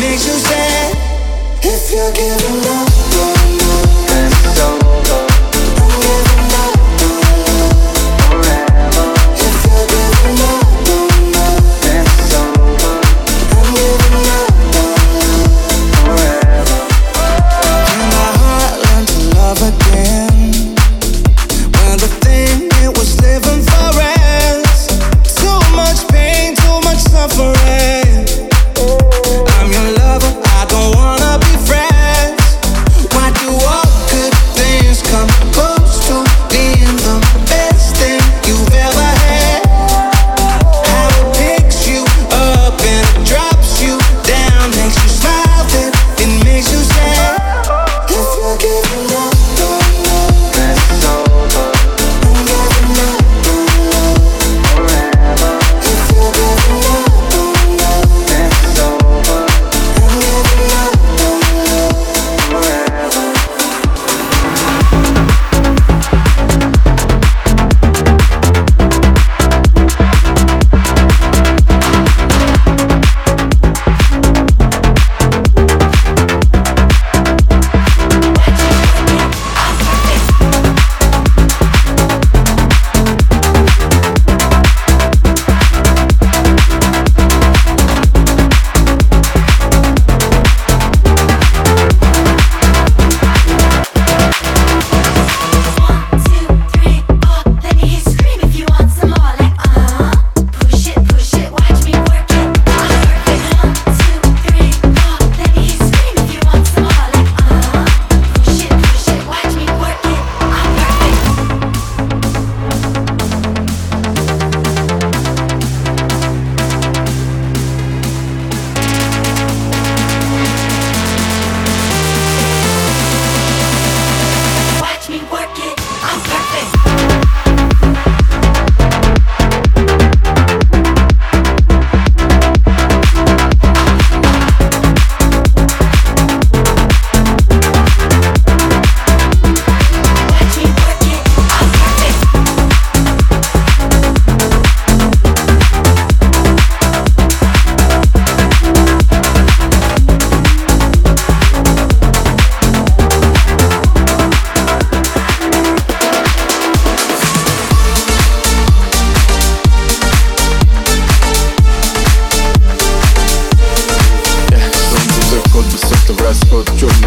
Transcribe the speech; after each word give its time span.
Makes 0.00 0.26
you 0.26 0.38
sad. 0.38 0.96
If 1.62 1.92
you're 1.92 2.12
giving 2.12 2.66
up 2.68 3.43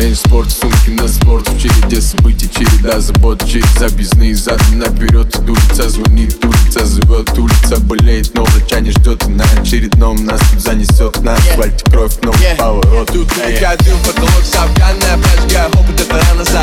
Парень 0.00 0.16
спорт, 0.16 0.50
ссылки 0.50 0.98
на 0.98 1.06
спорт. 1.06 1.46
В 1.46 1.60
череде 1.60 2.00
событий, 2.00 2.48
череда 2.48 3.00
забот. 3.00 3.44
Через 3.46 3.82
объездные 3.82 4.34
задом 4.34 4.78
наперед 4.78 5.38
Улица 5.46 5.90
звонит, 5.90 6.42
улица 6.42 6.86
зовет. 6.86 7.28
Улица 7.36 7.78
болеет, 7.80 8.34
но 8.34 8.44
врача 8.44 8.80
не 8.80 8.92
ждет. 8.92 9.22
И 9.26 9.28
на 9.28 9.44
очередном 9.60 10.24
нас 10.24 10.40
тут 10.50 10.60
занесет. 10.60 11.20
На 11.20 11.34
асфальте 11.34 11.84
кровь, 11.84 12.14
но 12.22 12.30
yeah. 12.30 12.56
поворот. 12.56 13.08
Тут 13.08 13.28
yeah. 13.32 13.62
один 13.64 13.98
потолок, 13.98 14.42
совганная 14.42 15.18
прачка 15.18 15.66
Опыт 15.66 16.00
это 16.00 16.14
рано 16.14 16.44
за 16.44 16.59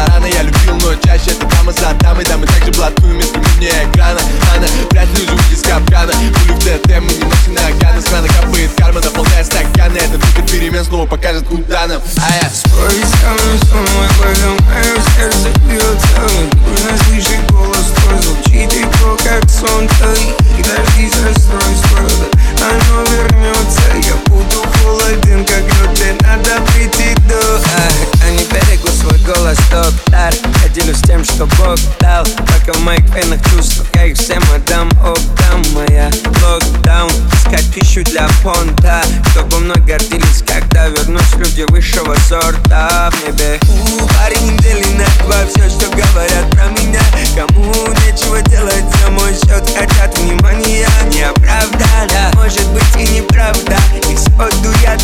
Я 40.88 40.94
вернусь 40.94 41.32
к 41.34 41.38
люди 41.40 41.66
высшего 41.68 42.16
сорта 42.30 43.12
в 43.12 43.28
небе. 43.28 43.60
У, 43.68 44.08
парень, 44.08 44.58
дели 44.60 44.86
на 44.94 45.04
два 45.26 45.46
все, 45.46 45.70
что 45.70 45.90
говорят 45.90 46.50
про 46.52 46.68
меня? 46.80 47.02
Кому 47.36 47.74
нечего 48.06 48.42
делать, 48.44 48.86
за 49.02 49.12
мой 49.12 49.34
счет 49.34 49.70
хотят 49.78 50.18
внимания. 50.20 50.88
Неоправданно, 51.12 52.32
может 52.36 52.66
быть 52.70 52.96
и 52.96 53.06
неправда. 53.16 53.76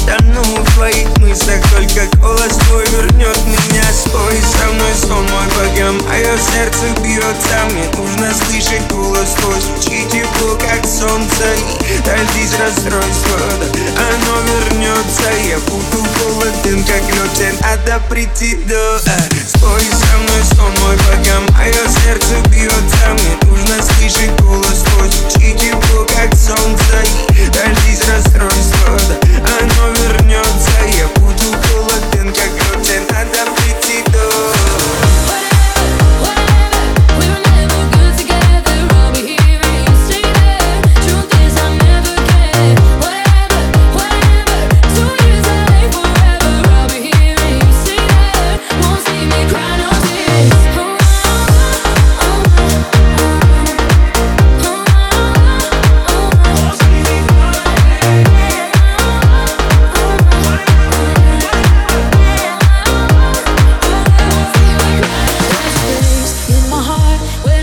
Я 0.08 0.18
ну, 0.34 0.42
в 0.42 0.74
твоих 0.76 1.08
мыслях 1.18 1.62
Только 1.72 2.08
голос 2.18 2.58
твой 2.68 2.86
вернет 2.88 3.38
меня. 3.46 3.84
Свой 3.94 4.36
со 4.42 4.74
мной 4.74 4.94
сон 4.96 5.26
мой 5.32 5.48
богам 5.56 5.98
Мое 6.08 6.34
а 6.34 6.38
сердце 6.38 6.90
бьется 7.02 7.58
Мне 7.72 7.86
нужно 7.98 8.34
слышать 8.34 8.86
голос 8.90 9.30
твой 9.40 9.60
Звучи 9.62 10.02
его 10.12 10.56
как 10.56 10.86
солнце. 10.86 11.56
И 11.90 11.98
дождись 12.06 12.58
расстройства 12.60 13.40
да, 13.60 14.04
Оно 14.04 14.42
вернется 14.42 15.30
Я 15.48 15.58
буду 15.60 16.04
холоден, 16.18 16.84
как 16.84 17.02
лед 17.08 17.34
Тебе 17.34 17.54
надо 17.62 18.02
прийти 18.10 18.56
до 18.68 19.00
да. 19.06 19.18
Свой 19.58 19.82
со 19.82 20.18
мной 20.18 20.44
сон 20.56 20.74
мой 20.82 20.98
богам 20.98 21.46
Мое 21.58 21.72
а 21.72 21.90
сердце 22.02 22.36
бьется 22.50 23.14
Мне 23.14 23.38
нужно 23.50 23.76
слышать 23.82 24.32
голос 24.42 24.84
твой 24.84 25.10
Звучи 25.10 25.50
его 25.68 26.06
как 26.06 26.34
солнце. 26.36 26.63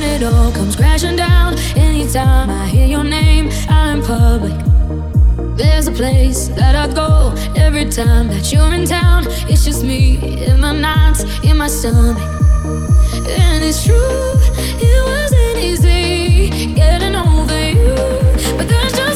when 0.00 0.22
it 0.22 0.22
all 0.22 0.50
comes 0.52 0.76
crashing 0.76 1.16
down. 1.16 1.56
Anytime 1.76 2.48
I 2.50 2.66
hear 2.66 2.86
your 2.86 3.04
name 3.04 3.50
out 3.68 3.88
in 3.94 4.02
public, 4.02 4.58
there's 5.56 5.88
a 5.88 5.92
place 5.92 6.48
that 6.48 6.74
I 6.74 6.92
go 6.92 7.34
every 7.56 7.86
time 7.86 8.28
that 8.28 8.50
you're 8.52 8.72
in 8.72 8.86
town. 8.86 9.24
It's 9.50 9.64
just 9.64 9.84
me 9.84 10.18
in 10.46 10.60
my 10.60 10.72
knots 10.72 11.24
in 11.44 11.56
my 11.56 11.68
stomach. 11.68 12.18
And 13.38 13.62
it's 13.62 13.84
true, 13.84 14.32
it 14.88 15.00
wasn't 15.10 15.58
easy 15.68 16.74
getting 16.74 17.14
over 17.14 17.60
you, 17.70 17.94
but 18.56 18.68
that's 18.68 18.96
just 18.96 19.09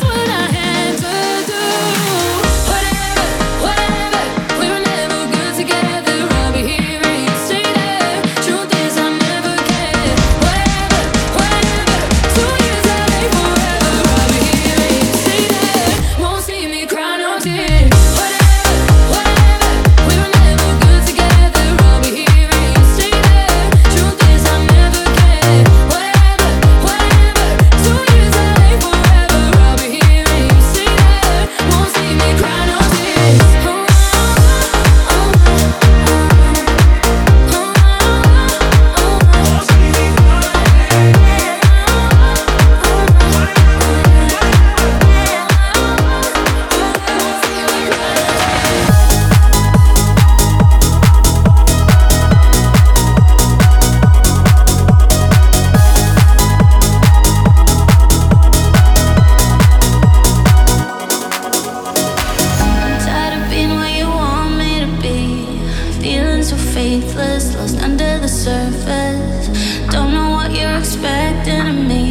faithless, 66.85 67.57
lost 67.57 67.79
under 67.79 68.19
the 68.19 68.29
surface. 68.29 69.47
Don't 69.91 70.13
know 70.13 70.31
what 70.37 70.51
you're 70.59 70.79
expecting 70.83 71.67
of 71.73 71.79
me. 71.93 72.05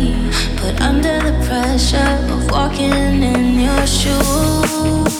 Put 0.61 0.75
under 0.81 1.15
the 1.27 1.35
pressure 1.47 2.13
of 2.33 2.41
walking 2.49 3.21
in 3.33 3.43
your 3.67 3.85
shoes. 3.85 5.13